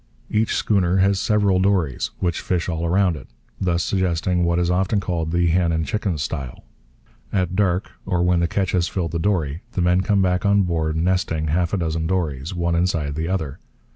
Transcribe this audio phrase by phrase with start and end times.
[0.31, 3.27] Each schooner has several dories, which fish all round it,
[3.59, 6.63] thus suggesting what is often called the hen and chickens style.
[7.31, 10.63] At dark, or when the catch has filled the dory, the men come back on
[10.63, 13.59] board, 'nesting' half a dozen dories, one inside the other.